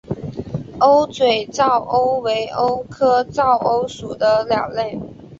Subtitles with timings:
[0.79, 4.99] 鸥嘴噪鸥为鸥科噪鸥属的鸟类。